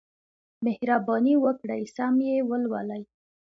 مهرباني 0.65 1.33
وکړئ 1.43 1.81
سم 1.95 2.15
یې 2.27 2.35
ولولئ. 2.49 3.03